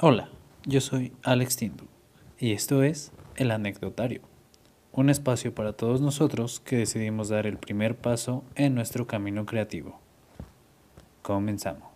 [0.00, 0.28] Hola,
[0.66, 1.84] yo soy Alex Tindu
[2.36, 4.22] y esto es El Anecdotario,
[4.90, 10.00] un espacio para todos nosotros que decidimos dar el primer paso en nuestro camino creativo.
[11.22, 11.93] Comenzamos.